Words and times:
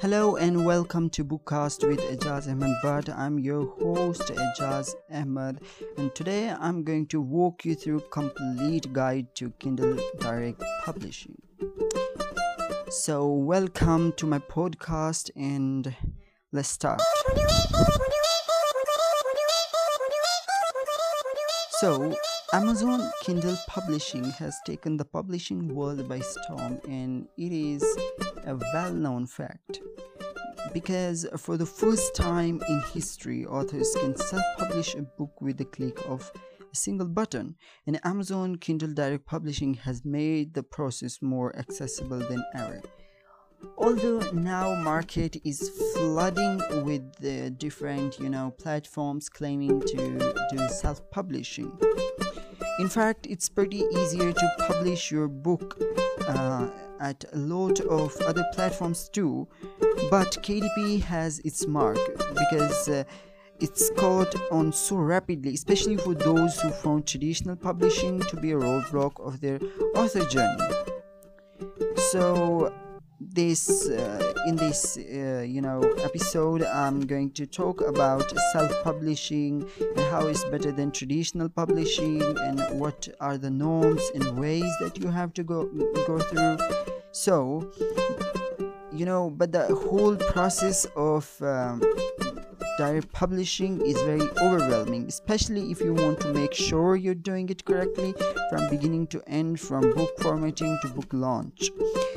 Hello 0.00 0.36
and 0.36 0.64
welcome 0.64 1.10
to 1.10 1.24
Bookcast 1.24 1.86
with 1.86 2.00
Ajaz 2.00 2.48
Ahmed 2.50 2.74
Bhatt. 2.82 3.08
I'm 3.16 3.38
your 3.38 3.66
host 3.66 4.22
Ajaz 4.22 4.94
Ahmed 5.12 5.60
and 5.96 6.14
today 6.14 6.50
I'm 6.50 6.82
going 6.82 7.06
to 7.08 7.20
walk 7.20 7.64
you 7.64 7.74
through 7.74 8.00
complete 8.10 8.92
guide 8.92 9.34
to 9.36 9.50
Kindle 9.58 9.96
Direct 10.18 10.62
Publishing. 10.84 11.40
So 12.88 13.26
welcome 13.26 14.12
to 14.14 14.26
my 14.26 14.38
podcast 14.38 15.30
and 15.36 15.94
let's 16.52 16.68
start. 16.68 17.00
So 21.80 22.14
Amazon 22.52 23.08
Kindle 23.22 23.56
Publishing 23.68 24.24
has 24.24 24.58
taken 24.66 24.96
the 24.96 25.04
publishing 25.04 25.72
world 25.72 26.08
by 26.08 26.18
storm 26.18 26.80
and 26.88 27.28
it 27.36 27.52
is 27.52 27.82
a 28.44 28.56
well-known 28.74 29.28
fact 29.28 29.80
because 30.72 31.26
for 31.36 31.56
the 31.56 31.66
first 31.66 32.16
time 32.16 32.60
in 32.68 32.82
history, 32.92 33.46
authors 33.46 33.94
can 34.00 34.16
self 34.16 34.42
publish 34.58 34.96
a 34.96 35.02
book 35.02 35.40
with 35.40 35.58
the 35.58 35.64
click 35.64 35.96
of 36.08 36.28
a 36.60 36.74
single 36.74 37.06
button, 37.06 37.54
and 37.86 38.00
Amazon 38.04 38.56
Kindle 38.56 38.94
Direct 38.94 39.26
Publishing 39.26 39.74
has 39.74 40.04
made 40.04 40.54
the 40.54 40.62
process 40.64 41.22
more 41.22 41.54
accessible 41.56 42.18
than 42.18 42.44
ever. 42.54 42.82
Although 43.78 44.20
now 44.32 44.74
market 44.74 45.36
is 45.44 45.68
flooding 45.94 46.60
with 46.84 47.14
the 47.16 47.50
different 47.50 48.18
you 48.18 48.28
know 48.28 48.52
platforms 48.58 49.28
claiming 49.28 49.80
to 49.80 50.34
do 50.50 50.68
self-publishing. 50.68 51.70
In 52.80 52.88
fact, 52.88 53.26
it's 53.26 53.46
pretty 53.50 53.84
easier 53.92 54.32
to 54.32 54.48
publish 54.60 55.10
your 55.10 55.28
book 55.28 55.78
uh, 56.26 56.66
at 56.98 57.22
a 57.34 57.36
lot 57.36 57.78
of 57.80 58.16
other 58.22 58.42
platforms 58.54 59.10
too. 59.10 59.46
But 60.10 60.38
KDP 60.42 61.02
has 61.02 61.40
its 61.40 61.66
mark 61.66 61.98
because 62.16 62.88
uh, 62.88 63.04
it's 63.60 63.90
caught 63.98 64.34
on 64.50 64.72
so 64.72 64.96
rapidly 64.96 65.52
especially 65.52 65.98
for 65.98 66.14
those 66.14 66.58
who 66.60 66.70
found 66.70 67.06
traditional 67.06 67.54
publishing 67.54 68.18
to 68.20 68.36
be 68.36 68.52
a 68.52 68.56
roadblock 68.56 69.20
of 69.20 69.42
their 69.42 69.60
author 69.94 70.24
journey. 70.24 70.70
So 72.10 72.72
this 73.20 73.88
uh, 73.88 74.32
in 74.46 74.56
this 74.56 74.96
uh, 74.96 75.44
you 75.46 75.60
know 75.60 75.82
episode 76.02 76.62
i'm 76.62 77.00
going 77.00 77.30
to 77.30 77.46
talk 77.46 77.82
about 77.82 78.32
self-publishing 78.52 79.68
and 79.78 80.06
how 80.10 80.26
it's 80.26 80.44
better 80.44 80.72
than 80.72 80.90
traditional 80.90 81.48
publishing 81.48 82.22
and 82.38 82.60
what 82.80 83.06
are 83.20 83.36
the 83.36 83.50
norms 83.50 84.02
and 84.14 84.38
ways 84.38 84.72
that 84.80 84.98
you 84.98 85.08
have 85.08 85.34
to 85.34 85.42
go 85.42 85.66
go 86.06 86.18
through. 86.18 86.56
So 87.12 87.70
you 88.92 89.04
know 89.04 89.30
but 89.30 89.52
the 89.52 89.74
whole 89.74 90.16
process 90.16 90.86
of 90.96 91.24
um, 91.42 91.82
direct 92.80 93.12
publishing 93.12 93.74
is 93.84 94.00
very 94.02 94.26
overwhelming 94.44 95.04
especially 95.06 95.70
if 95.70 95.80
you 95.80 95.92
want 95.92 96.18
to 96.18 96.32
make 96.32 96.54
sure 96.54 96.96
you're 96.96 97.22
doing 97.30 97.48
it 97.50 97.62
correctly 97.64 98.14
from 98.48 98.70
beginning 98.70 99.06
to 99.06 99.22
end 99.26 99.60
from 99.60 99.82
book 99.94 100.12
formatting 100.20 100.78
to 100.80 100.88
book 100.88 101.12
launch 101.12 101.70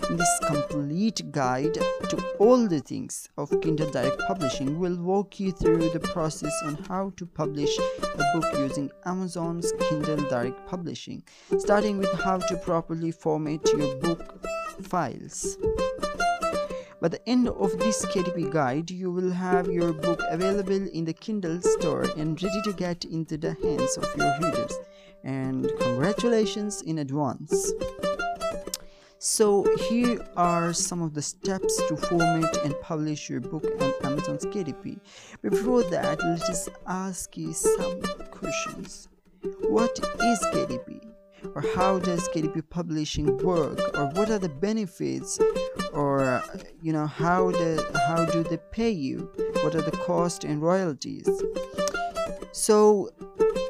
in 0.10 0.16
this 0.16 0.40
complete 0.46 1.20
guide 1.34 1.74
to 2.10 2.18
all 2.40 2.66
the 2.68 2.80
things 2.80 3.28
of 3.38 3.50
kindle 3.62 3.92
direct 3.92 4.22
publishing 4.28 4.80
will 4.80 4.96
walk 5.12 5.38
you 5.38 5.52
through 5.52 5.90
the 5.90 6.00
process 6.00 6.56
on 6.66 6.76
how 6.88 7.12
to 7.18 7.26
publish 7.26 7.78
a 8.14 8.24
book 8.34 8.46
using 8.58 8.90
amazon's 9.06 9.74
kindle 9.90 10.24
direct 10.30 10.66
publishing 10.66 11.22
starting 11.58 11.98
with 11.98 12.14
how 12.22 12.38
to 12.38 12.56
properly 12.56 13.12
format 13.12 13.60
your 13.78 13.96
book 13.98 14.40
files. 14.82 15.58
By 17.04 17.10
the 17.10 17.30
end 17.30 17.50
of 17.50 17.78
this 17.80 18.06
KDP 18.06 18.50
guide, 18.50 18.90
you 18.90 19.12
will 19.12 19.30
have 19.30 19.68
your 19.68 19.92
book 19.92 20.22
available 20.30 20.88
in 20.94 21.04
the 21.04 21.12
Kindle 21.12 21.62
store 21.62 22.04
and 22.16 22.42
ready 22.42 22.62
to 22.62 22.72
get 22.72 23.04
into 23.04 23.36
the 23.36 23.58
hands 23.62 23.98
of 23.98 24.08
your 24.16 24.34
readers. 24.40 24.72
And 25.26 25.70
congratulations 25.82 26.82
in 26.84 27.00
advance. 27.00 27.74
So 29.20 29.66
here 29.90 30.26
are 30.38 30.72
some 30.72 31.02
of 31.02 31.14
the 31.14 31.22
steps 31.22 31.76
to 31.90 31.98
format 31.98 32.56
and 32.64 32.74
publish 32.80 33.30
your 33.30 33.42
book 33.42 33.66
on 33.82 33.94
Amazon's 34.06 34.46
KDP. 34.46 34.98
Before 35.42 35.84
that, 35.84 36.24
let 36.24 36.42
us 36.44 36.70
ask 36.88 37.36
you 37.36 37.52
some 37.52 38.02
questions. 38.32 39.10
What 39.60 40.00
is 40.00 40.40
KDP? 40.54 41.13
Or 41.56 41.64
how 41.76 42.00
does 42.00 42.28
KDP 42.30 42.70
publishing 42.70 43.38
work? 43.38 43.80
Or 43.98 44.08
what 44.14 44.30
are 44.30 44.40
the 44.40 44.50
benefits? 44.50 45.40
Or 45.94 46.44
you 46.82 46.92
know 46.94 47.08
how 47.08 47.52
the 47.52 47.84
how 48.08 48.26
do 48.26 48.44
they 48.44 48.58
pay 48.72 48.90
you? 48.90 49.32
What 49.64 49.76
are 49.76 49.82
the 49.82 49.92
cost 49.92 50.44
and 50.44 50.62
royalties? 50.62 51.30
So 52.52 53.10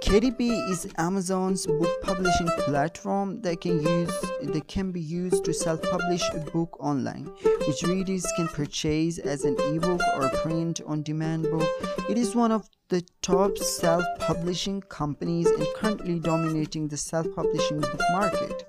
KDP 0.03 0.69
is 0.69 0.85
Amazon's 0.97 1.65
book 1.65 2.01
publishing 2.01 2.47
platform 2.65 3.41
that 3.41 3.61
can 3.61 3.81
use 3.81 4.11
that 4.41 4.67
can 4.67 4.91
be 4.91 4.99
used 4.99 5.45
to 5.45 5.53
self-publish 5.53 6.21
a 6.33 6.39
book 6.39 6.75
online, 6.81 7.23
which 7.67 7.83
readers 7.83 8.25
can 8.35 8.49
purchase 8.49 9.17
as 9.17 9.45
an 9.45 9.55
ebook 9.73 10.01
or 10.15 10.27
print 10.41 10.81
on 10.85 11.03
demand 11.03 11.43
book. 11.43 11.67
It 12.09 12.17
is 12.17 12.35
one 12.35 12.51
of 12.51 12.69
the 12.89 13.01
top 13.21 13.57
self-publishing 13.57 14.81
companies 14.81 15.47
and 15.47 15.65
currently 15.77 16.19
dominating 16.19 16.89
the 16.89 16.97
self-publishing 16.97 17.79
book 17.79 18.01
market. 18.11 18.67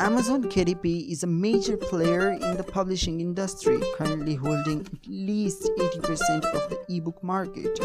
Amazon 0.00 0.42
KDP 0.42 1.10
is 1.10 1.22
a 1.22 1.26
major 1.26 1.76
player 1.76 2.32
in 2.32 2.56
the 2.56 2.64
publishing 2.64 3.20
industry, 3.20 3.80
currently 3.94 4.34
holding 4.34 4.80
at 4.80 5.06
least 5.06 5.70
80% 5.78 6.44
of 6.46 6.68
the 6.68 6.80
ebook 6.88 7.22
market. 7.22 7.78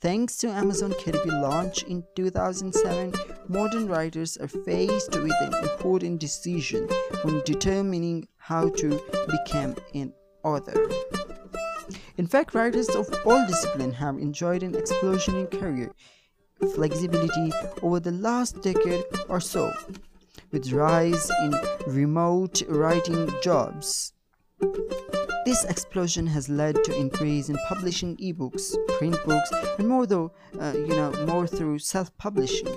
Thanks 0.00 0.38
to 0.38 0.48
Amazon 0.48 0.92
KDP 0.92 1.42
launch 1.42 1.82
in 1.82 2.02
2007, 2.16 3.12
modern 3.46 3.88
writers 3.88 4.38
are 4.38 4.48
faced 4.48 5.14
with 5.16 5.34
an 5.42 5.54
important 5.54 6.18
decision 6.18 6.88
when 7.22 7.42
determining 7.44 8.26
how 8.38 8.70
to 8.70 8.98
become 9.30 9.76
an 9.94 10.14
author. 10.44 10.88
In 12.16 12.26
fact, 12.26 12.54
writers 12.54 12.88
of 12.88 13.06
all 13.26 13.46
disciplines 13.46 13.96
have 13.96 14.16
enjoyed 14.16 14.62
an 14.62 14.74
explosion 14.74 15.36
in 15.36 15.46
career 15.46 15.92
flexibility 16.74 17.52
over 17.82 18.00
the 18.00 18.10
last 18.10 18.62
decade 18.62 19.04
or 19.28 19.40
so, 19.40 19.72
with 20.50 20.72
rise 20.72 21.30
in 21.42 21.54
remote 21.86 22.62
writing 22.68 23.30
jobs. 23.42 24.12
This 25.44 25.64
explosion 25.64 26.26
has 26.26 26.48
led 26.48 26.84
to 26.84 26.96
increase 26.96 27.48
in 27.48 27.56
publishing 27.68 28.16
ebooks, 28.18 28.76
print 28.98 29.16
books, 29.24 29.50
and 29.78 29.88
more 29.88 30.06
though, 30.06 30.32
uh, 30.60 30.74
you 30.76 30.88
know, 30.88 31.10
more 31.26 31.46
through 31.46 31.78
self-publishing. 31.78 32.68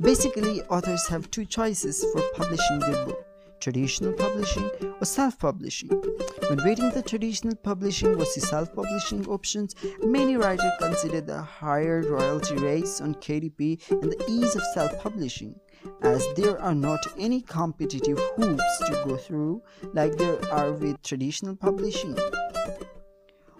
Basically, 0.00 0.62
authors 0.62 1.06
have 1.08 1.30
two 1.30 1.44
choices 1.44 2.04
for 2.12 2.22
publishing 2.34 2.78
their 2.80 3.06
book 3.06 3.26
traditional 3.62 4.12
publishing 4.12 4.68
or 5.00 5.04
self-publishing. 5.04 5.88
When 6.48 6.58
rating 6.58 6.90
the 6.90 7.02
traditional 7.02 7.54
publishing 7.54 8.16
versus 8.16 8.48
self-publishing 8.48 9.26
options, 9.28 9.76
many 10.02 10.36
writers 10.36 10.72
consider 10.80 11.20
the 11.20 11.40
higher 11.40 12.02
royalty 12.02 12.56
rates 12.56 13.00
on 13.00 13.14
KDP 13.14 13.88
and 13.90 14.10
the 14.10 14.24
ease 14.28 14.56
of 14.56 14.62
self-publishing 14.74 15.54
as 16.02 16.26
there 16.34 16.60
are 16.60 16.74
not 16.74 17.06
any 17.18 17.40
competitive 17.40 18.18
hoops 18.36 18.78
to 18.86 19.02
go 19.06 19.16
through 19.16 19.62
like 19.92 20.16
there 20.16 20.44
are 20.52 20.72
with 20.72 21.00
traditional 21.02 21.54
publishing. 21.54 22.16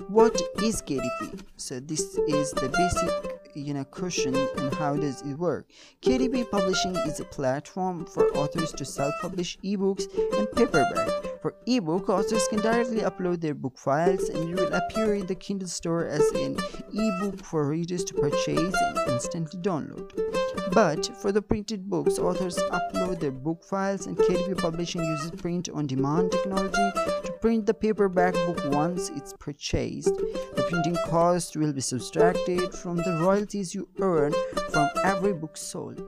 What 0.09 0.41
is 0.63 0.83
KDP? 0.83 1.45
So 1.57 1.79
this 1.79 2.01
is 2.27 2.51
the 2.53 2.69
basic 2.69 3.42
you 3.55 3.75
know 3.75 3.85
cushion 3.85 4.35
and 4.35 4.75
how 4.75 4.97
does 4.97 5.23
it 5.23 5.35
work? 5.35 5.69
Kdp 6.03 6.51
publishing 6.51 6.97
is 6.97 7.21
a 7.21 7.25
platform 7.25 8.07
for 8.07 8.29
authors 8.37 8.73
to 8.73 8.85
self-publish 8.85 9.59
ebooks 9.65 10.07
and 10.39 10.51
paperback. 10.53 11.09
For 11.41 11.55
ebook 11.67 12.09
authors 12.09 12.47
can 12.49 12.61
directly 12.61 13.01
upload 13.01 13.41
their 13.41 13.55
book 13.55 13.79
files 13.79 14.29
and 14.29 14.51
it 14.51 14.57
will 14.57 14.73
appear 14.73 15.15
in 15.15 15.27
the 15.27 15.35
kindle 15.35 15.69
store 15.69 16.07
as 16.07 16.27
an 16.33 16.57
ebook 16.93 17.45
for 17.45 17.69
readers 17.69 18.05
to 18.05 18.15
purchase 18.15 18.75
and 18.75 18.99
instantly 19.09 19.61
download 19.61 20.42
but 20.73 21.11
for 21.21 21.33
the 21.33 21.43
printed 21.43 21.89
books, 21.89 22.19
authors 22.19 22.59
upload 22.71 23.21
their 23.21 23.31
book 23.31 23.63
files 23.63 24.07
and 24.07 24.17
KDP 24.17 24.59
Publishing 24.59 25.03
uses 25.03 25.31
print 25.31 25.69
on 25.69 25.87
demand 25.87 26.33
technology 26.33 26.91
to 27.25 27.33
print 27.41 27.67
the 27.67 27.75
paperback 27.75 28.35
book 28.35 28.59
once 28.73 29.11
it's 29.11 29.35
purchased. 29.39 30.15
The 30.15 30.67
printing 30.69 30.97
cost 31.07 31.57
will 31.57 31.73
be 31.73 31.81
subtracted 31.81 32.75
from 32.75 32.97
the 32.97 33.19
royalties 33.21 33.75
you 33.75 33.89
earn 34.01 34.33
from 34.71 34.89
every 35.05 35.33
book 35.33 35.57
sold. 35.57 36.01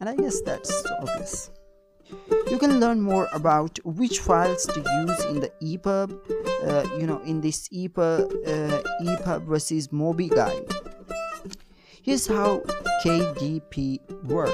And 0.00 0.08
I 0.08 0.16
guess 0.16 0.40
that's 0.40 0.84
obvious. 1.00 1.50
You 2.50 2.58
can 2.58 2.80
learn 2.80 3.00
more 3.00 3.28
about 3.32 3.78
which 3.84 4.20
files 4.20 4.64
to 4.66 4.80
use 4.80 5.24
in 5.24 5.40
the 5.40 5.52
EPUB, 5.62 6.12
uh, 6.68 6.96
you 6.98 7.06
know, 7.06 7.20
in 7.22 7.40
this 7.40 7.68
EPUB, 7.68 7.98
uh, 7.98 8.82
EPUB 9.02 9.46
versus 9.46 9.88
MOBI 9.88 10.34
guide. 10.34 10.83
Here's 12.04 12.26
how 12.26 12.60
KDP 13.02 13.98
work. 14.24 14.52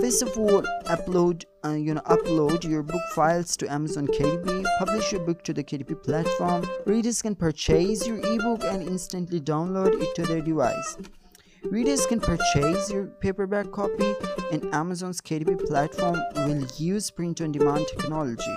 First 0.00 0.22
of 0.22 0.38
all, 0.38 0.62
upload 0.86 1.44
uh, 1.62 1.72
you 1.74 1.92
know 1.92 2.00
upload 2.00 2.64
your 2.64 2.82
book 2.82 3.02
files 3.14 3.58
to 3.58 3.70
Amazon 3.70 4.06
KDP, 4.06 4.64
publish 4.78 5.12
your 5.12 5.20
book 5.20 5.44
to 5.44 5.52
the 5.52 5.62
KDP 5.62 6.02
platform. 6.02 6.66
Readers 6.86 7.20
can 7.20 7.34
purchase 7.34 8.06
your 8.06 8.16
ebook 8.20 8.64
and 8.64 8.88
instantly 8.88 9.38
download 9.38 10.00
it 10.00 10.14
to 10.14 10.22
their 10.22 10.40
device. 10.40 10.96
Readers 11.64 12.06
can 12.06 12.20
purchase 12.20 12.90
your 12.90 13.04
paperback 13.20 13.70
copy, 13.70 14.14
and 14.50 14.64
Amazon's 14.74 15.20
KDP 15.20 15.66
platform 15.66 16.18
will 16.36 16.66
use 16.78 17.10
print 17.10 17.42
on 17.42 17.52
demand 17.52 17.86
technology. 17.86 18.56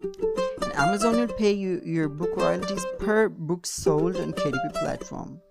And 0.00 0.72
Amazon 0.76 1.16
will 1.16 1.34
pay 1.36 1.52
you 1.52 1.82
your 1.84 2.08
book 2.08 2.34
royalties 2.34 2.86
per 2.98 3.28
book 3.28 3.66
sold 3.66 4.16
on 4.16 4.32
KDP 4.32 4.72
platform. 4.72 5.42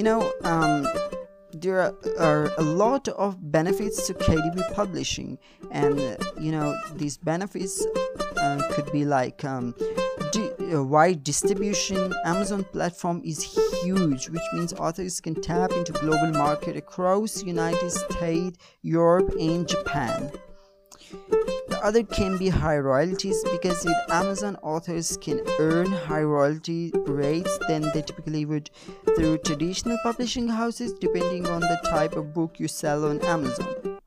You 0.00 0.04
know, 0.04 0.32
um, 0.44 0.86
there 1.52 1.94
are 2.18 2.50
a 2.56 2.62
lot 2.62 3.06
of 3.08 3.52
benefits 3.52 4.06
to 4.06 4.14
KDP 4.14 4.72
publishing, 4.72 5.36
and 5.72 6.16
you 6.40 6.52
know 6.52 6.74
these 6.94 7.18
benefits 7.18 7.84
uh, 8.38 8.62
could 8.70 8.90
be 8.92 9.04
like 9.04 9.44
um, 9.44 9.74
di- 10.32 10.72
uh, 10.72 10.82
wide 10.82 11.22
distribution. 11.22 12.14
Amazon 12.24 12.64
platform 12.64 13.20
is 13.26 13.42
huge, 13.82 14.30
which 14.30 14.48
means 14.54 14.72
authors 14.72 15.20
can 15.20 15.34
tap 15.34 15.70
into 15.72 15.92
global 15.92 16.32
market 16.32 16.78
across 16.78 17.42
United 17.42 17.90
States, 17.90 18.56
Europe, 18.80 19.34
and 19.38 19.68
Japan 19.68 20.32
other 21.82 22.02
can 22.02 22.36
be 22.36 22.48
high 22.48 22.78
royalties 22.78 23.42
because 23.52 23.84
with 23.84 23.96
Amazon 24.10 24.56
authors 24.62 25.16
can 25.16 25.40
earn 25.58 25.86
high 25.86 26.22
royalty 26.22 26.92
rates 27.06 27.58
than 27.68 27.82
they 27.92 28.02
typically 28.02 28.44
would 28.44 28.70
through 29.16 29.38
traditional 29.38 29.98
publishing 30.02 30.48
houses 30.48 30.92
depending 30.94 31.46
on 31.46 31.60
the 31.60 31.80
type 31.84 32.14
of 32.14 32.32
book 32.34 32.58
you 32.58 32.68
sell 32.68 33.04
on 33.04 33.20
Amazon. 33.24 33.98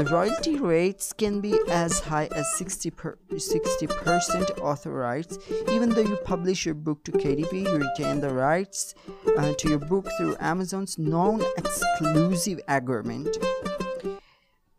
The 0.00 0.08
royalty 0.10 0.56
rates 0.56 1.12
can 1.12 1.40
be 1.40 1.58
as 1.68 2.00
high 2.00 2.28
as 2.34 2.50
60 2.54 2.90
per, 2.90 3.18
60% 3.32 4.58
author 4.60 4.92
rights. 4.92 5.38
Even 5.70 5.90
though 5.90 6.00
you 6.00 6.16
publish 6.24 6.64
your 6.64 6.74
book 6.74 7.04
to 7.04 7.12
KDP, 7.12 7.64
you 7.64 7.76
retain 7.76 8.20
the 8.20 8.32
rights 8.32 8.94
uh, 9.36 9.52
to 9.58 9.68
your 9.68 9.78
book 9.78 10.08
through 10.16 10.36
Amazon's 10.40 10.98
non 10.98 11.42
exclusive 11.58 12.60
agreement. 12.68 13.36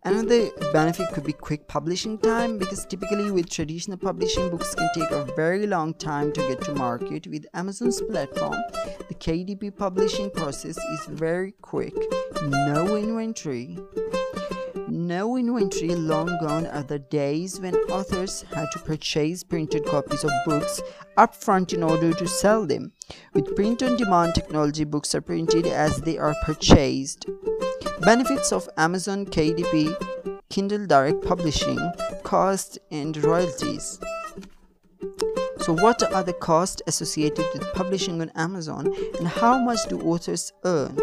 Another 0.03 0.49
benefit 0.73 1.09
could 1.13 1.25
be 1.25 1.33
quick 1.33 1.67
publishing 1.67 2.17
time 2.17 2.57
because 2.57 2.87
typically 2.87 3.29
with 3.29 3.47
traditional 3.51 3.97
publishing 3.97 4.49
books 4.49 4.73
can 4.73 4.89
take 4.95 5.11
a 5.11 5.25
very 5.35 5.67
long 5.67 5.93
time 5.93 6.33
to 6.33 6.41
get 6.47 6.59
to 6.61 6.73
market. 6.73 7.27
With 7.27 7.45
Amazon's 7.53 8.01
platform, 8.01 8.57
the 9.07 9.13
KDP 9.13 9.77
publishing 9.77 10.31
process 10.31 10.75
is 10.75 11.05
very 11.05 11.51
quick. 11.61 11.93
No 12.41 12.95
inventory. 12.95 13.77
No 14.87 15.37
inventory, 15.37 15.93
long 15.95 16.35
gone 16.41 16.65
are 16.65 16.81
the 16.81 16.97
days 16.97 17.59
when 17.59 17.75
authors 17.91 18.41
had 18.53 18.71
to 18.71 18.79
purchase 18.79 19.43
printed 19.43 19.85
copies 19.85 20.23
of 20.23 20.31
books 20.45 20.81
upfront 21.15 21.73
in 21.73 21.83
order 21.83 22.11
to 22.11 22.27
sell 22.27 22.65
them. 22.65 22.91
With 23.35 23.55
print 23.55 23.83
on 23.83 23.97
demand 23.97 24.33
technology, 24.33 24.83
books 24.83 25.13
are 25.13 25.21
printed 25.21 25.67
as 25.67 25.97
they 25.97 26.17
are 26.17 26.35
purchased. 26.43 27.27
Benefits 28.01 28.51
of 28.51 28.67
Amazon 28.77 29.27
KDP 29.27 29.93
Kindle 30.49 30.87
Direct 30.87 31.23
Publishing 31.23 31.79
Cost 32.23 32.79
and 32.89 33.15
Royalties. 33.23 33.99
So, 35.59 35.73
what 35.73 36.01
are 36.11 36.23
the 36.23 36.33
costs 36.33 36.81
associated 36.87 37.45
with 37.53 37.71
publishing 37.73 38.19
on 38.19 38.31
Amazon 38.33 38.91
and 39.19 39.27
how 39.27 39.59
much 39.59 39.77
do 39.87 40.01
authors 40.01 40.51
earn? 40.65 40.97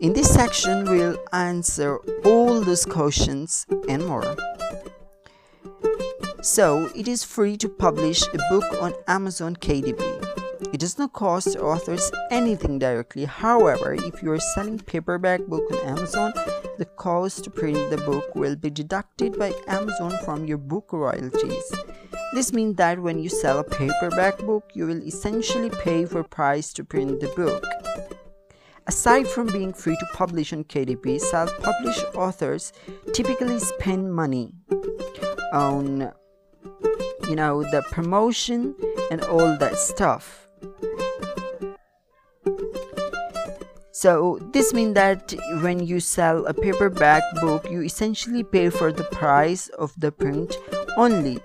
In 0.00 0.14
this 0.14 0.32
section, 0.32 0.84
we'll 0.84 1.18
answer 1.32 1.98
all 2.24 2.62
those 2.62 2.86
questions 2.86 3.66
and 3.90 4.06
more. 4.06 4.34
So, 6.40 6.90
it 6.96 7.06
is 7.06 7.22
free 7.22 7.58
to 7.58 7.68
publish 7.68 8.22
a 8.22 8.38
book 8.48 8.64
on 8.80 8.94
Amazon 9.06 9.56
KDP. 9.56 10.21
It 10.72 10.80
does 10.80 10.98
not 10.98 11.12
cost 11.12 11.56
authors 11.56 12.10
anything 12.30 12.78
directly. 12.78 13.26
However, 13.26 13.92
if 13.92 14.22
you 14.22 14.32
are 14.32 14.40
selling 14.40 14.78
paperback 14.78 15.42
book 15.42 15.70
on 15.70 15.78
Amazon, 15.80 16.32
the 16.78 16.86
cost 16.96 17.44
to 17.44 17.50
print 17.50 17.90
the 17.90 17.98
book 17.98 18.34
will 18.34 18.56
be 18.56 18.70
deducted 18.70 19.38
by 19.38 19.52
Amazon 19.68 20.12
from 20.24 20.46
your 20.46 20.56
book 20.56 20.88
royalties. 20.90 21.72
This 22.32 22.54
means 22.54 22.76
that 22.76 22.98
when 22.98 23.18
you 23.18 23.28
sell 23.28 23.58
a 23.58 23.64
paperback 23.64 24.38
book, 24.38 24.70
you 24.72 24.86
will 24.86 25.02
essentially 25.02 25.68
pay 25.68 26.06
for 26.06 26.22
price 26.22 26.72
to 26.72 26.84
print 26.84 27.20
the 27.20 27.28
book. 27.28 27.62
Aside 28.86 29.28
from 29.28 29.48
being 29.48 29.74
free 29.74 29.96
to 29.96 30.06
publish 30.14 30.54
on 30.54 30.64
KDP, 30.64 31.20
self-published 31.20 32.06
authors 32.14 32.72
typically 33.12 33.58
spend 33.58 34.14
money 34.14 34.54
on 35.52 36.10
you 37.28 37.36
know 37.36 37.62
the 37.62 37.82
promotion 37.90 38.74
and 39.10 39.22
all 39.24 39.56
that 39.58 39.76
stuff 39.76 40.48
so 43.92 44.38
this 44.52 44.74
means 44.74 44.94
that 44.94 45.32
when 45.60 45.78
you 45.86 46.00
sell 46.00 46.44
a 46.46 46.54
paperback 46.54 47.22
book 47.40 47.70
you 47.70 47.82
essentially 47.82 48.42
pay 48.42 48.68
for 48.68 48.90
the 48.90 49.04
price 49.04 49.68
of 49.78 49.92
the 49.96 50.10
print 50.10 50.56
only. 50.96 51.38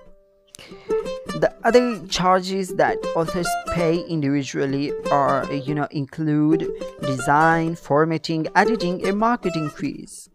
The 1.38 1.54
other 1.62 2.04
charges 2.08 2.74
that 2.74 2.96
authors 3.14 3.46
pay 3.68 3.98
individually 4.00 4.92
are 5.12 5.46
you 5.52 5.74
know 5.74 5.86
include 5.92 6.66
design 7.02 7.76
formatting 7.76 8.48
editing 8.56 9.06
and 9.06 9.18
marketing 9.18 9.70
fees. 9.70 10.28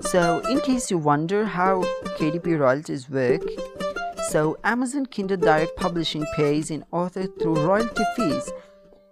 So 0.00 0.40
in 0.48 0.60
case 0.60 0.90
you 0.90 0.96
wonder 0.96 1.44
how 1.44 1.82
kdp 2.16 2.58
royalties 2.58 3.10
work 3.10 3.42
so 4.30 4.56
Amazon 4.62 5.06
Kindle 5.06 5.38
Direct 5.38 5.74
Publishing 5.76 6.24
pays 6.36 6.70
an 6.70 6.84
author 6.92 7.26
through 7.26 7.66
royalty 7.66 8.04
fees. 8.14 8.48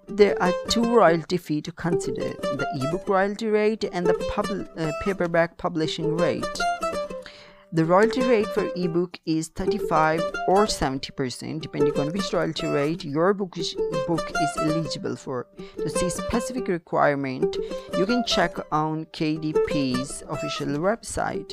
There 0.06 0.40
are 0.40 0.52
two 0.68 0.94
royalty 0.94 1.38
fees 1.38 1.62
to 1.64 1.72
consider, 1.72 2.28
the 2.40 2.66
ebook 2.76 3.08
royalty 3.08 3.48
rate 3.48 3.82
and 3.92 4.06
the 4.06 4.14
pub 4.32 4.46
uh, 4.76 4.92
paperback 5.02 5.56
publishing 5.56 6.16
rate. 6.16 6.46
The 7.72 7.84
royalty 7.84 8.22
rate 8.22 8.46
for 8.46 8.70
ebook 8.76 9.18
is 9.26 9.48
35 9.48 10.20
or 10.46 10.66
70% 10.66 11.62
depending 11.62 11.98
on 11.98 12.12
which 12.12 12.32
royalty 12.32 12.68
rate 12.68 13.04
your 13.04 13.34
book 13.34 13.58
is, 13.58 13.74
book 14.06 14.30
is 14.40 14.50
eligible 14.58 15.16
for. 15.16 15.48
To 15.78 15.88
see 15.88 16.10
specific 16.10 16.68
requirement, 16.68 17.56
you 17.96 18.06
can 18.06 18.24
check 18.24 18.56
on 18.70 19.06
KDP's 19.06 20.22
official 20.28 20.68
website. 20.78 21.52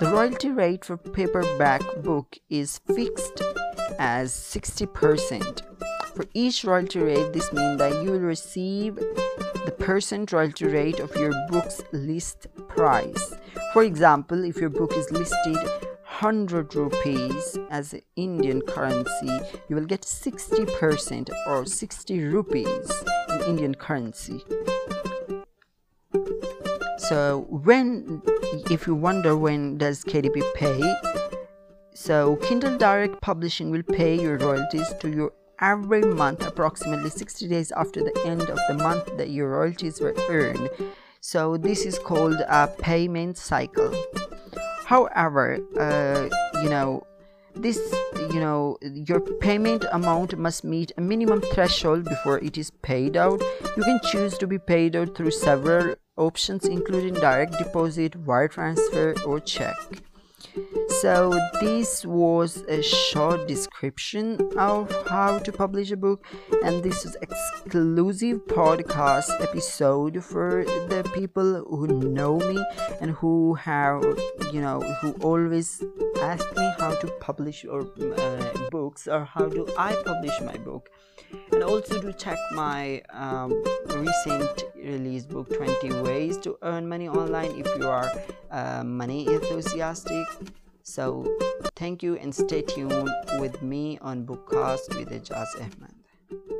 The 0.00 0.10
royalty 0.10 0.50
rate 0.50 0.86
for 0.86 0.96
paperback 0.96 1.82
book 2.02 2.38
is 2.48 2.78
fixed 2.78 3.42
as 3.98 4.32
60%. 4.32 5.60
For 6.14 6.24
each 6.32 6.64
royalty 6.64 7.00
rate, 7.00 7.34
this 7.34 7.52
means 7.52 7.76
that 7.76 8.02
you 8.02 8.12
will 8.12 8.20
receive 8.20 8.96
the 8.96 9.74
percent 9.78 10.32
royalty 10.32 10.64
rate 10.64 11.00
of 11.00 11.14
your 11.16 11.34
book's 11.50 11.82
list 11.92 12.46
price. 12.66 13.34
For 13.74 13.82
example, 13.82 14.42
if 14.44 14.56
your 14.56 14.70
book 14.70 14.94
is 14.94 15.10
listed 15.10 15.56
100 15.56 16.74
rupees 16.74 17.58
as 17.70 17.94
Indian 18.16 18.62
currency, 18.62 19.38
you 19.68 19.76
will 19.76 19.84
get 19.84 20.00
60% 20.00 21.28
or 21.46 21.66
60 21.66 22.24
rupees 22.24 22.90
in 23.28 23.42
Indian 23.42 23.74
currency. 23.74 24.42
So 27.10 27.44
when 27.48 28.22
if 28.70 28.86
you 28.86 28.94
wonder 28.94 29.36
when 29.36 29.78
does 29.78 30.04
KDP 30.04 30.44
pay, 30.54 30.94
so 31.92 32.36
Kindle 32.36 32.78
Direct 32.78 33.20
Publishing 33.20 33.72
will 33.72 33.82
pay 33.82 34.14
your 34.14 34.38
royalties 34.38 34.94
to 35.00 35.08
you 35.10 35.32
every 35.60 36.02
month 36.02 36.46
approximately 36.46 37.10
60 37.10 37.48
days 37.48 37.72
after 37.72 38.04
the 38.04 38.16
end 38.24 38.42
of 38.42 38.60
the 38.68 38.74
month 38.74 39.16
that 39.16 39.30
your 39.30 39.48
royalties 39.48 40.00
were 40.00 40.14
earned. 40.28 40.70
So 41.20 41.56
this 41.56 41.84
is 41.84 41.98
called 41.98 42.44
a 42.46 42.68
payment 42.78 43.36
cycle. 43.36 43.92
However, 44.84 45.58
uh, 45.80 46.28
you 46.62 46.70
know, 46.70 47.04
this 47.56 47.80
you 48.32 48.38
know 48.38 48.78
your 48.84 49.18
payment 49.40 49.84
amount 49.90 50.38
must 50.38 50.62
meet 50.62 50.92
a 50.96 51.00
minimum 51.00 51.40
threshold 51.40 52.04
before 52.04 52.38
it 52.38 52.56
is 52.56 52.70
paid 52.82 53.16
out 53.16 53.42
you 53.76 53.82
can 53.82 53.98
choose 54.12 54.38
to 54.38 54.46
be 54.46 54.56
paid 54.56 54.94
out 54.94 55.16
through 55.16 55.32
several 55.32 55.96
options 56.20 56.64
including 56.66 57.14
direct 57.14 57.58
deposit, 57.58 58.14
wire 58.16 58.48
transfer 58.48 59.14
or 59.26 59.40
check. 59.40 59.76
so 61.00 61.38
this 61.60 62.04
was 62.04 62.62
a 62.68 62.82
short 62.82 63.46
description 63.46 64.26
of 64.58 64.90
how 65.08 65.38
to 65.38 65.52
publish 65.52 65.90
a 65.90 65.96
book 65.96 66.26
and 66.64 66.82
this 66.82 67.04
is 67.04 67.16
exclusive 67.22 68.38
podcast 68.46 69.30
episode 69.40 70.22
for 70.24 70.64
the 70.88 71.08
people 71.14 71.64
who 71.68 71.86
know 71.86 72.36
me 72.38 72.58
and 73.00 73.12
who 73.12 73.54
have 73.54 74.02
you 74.52 74.60
know 74.60 74.80
who 75.00 75.12
always 75.30 75.82
ask 76.22 76.44
me 76.56 76.72
how 76.78 76.94
to 76.94 77.06
publish 77.20 77.64
or 77.64 77.80
uh, 77.80 78.68
books 78.70 79.08
or 79.08 79.24
how 79.24 79.46
do 79.46 79.66
i 79.78 79.94
publish 80.04 80.40
my 80.42 80.56
book. 80.58 80.90
And 81.52 81.62
also 81.62 82.00
to 82.00 82.12
check 82.12 82.38
my 82.52 83.02
um, 83.10 83.52
recent 83.94 84.64
release 84.76 85.24
book 85.24 85.48
20 85.56 86.02
ways 86.02 86.36
to 86.38 86.58
earn 86.62 86.88
money 86.88 87.08
online 87.08 87.52
if 87.58 87.66
you 87.78 87.88
are 87.88 88.10
uh, 88.50 88.82
money 88.84 89.26
enthusiastic. 89.26 90.26
So 90.82 91.24
thank 91.76 92.02
you 92.02 92.16
and 92.16 92.34
stay 92.34 92.62
tuned 92.62 93.10
with 93.38 93.62
me 93.62 93.98
on 94.00 94.26
bookcast 94.26 94.96
with 94.96 95.10
Ajaz 95.10 95.54
Ahmed 95.60 96.59